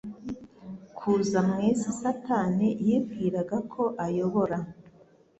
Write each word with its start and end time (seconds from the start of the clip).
kuza 0.97 1.39
mu 1.47 1.55
isi 1.69 1.89
Satani 2.01 2.67
yibwiraga 2.85 3.57
ko 3.73 3.83
ayobora, 4.05 4.57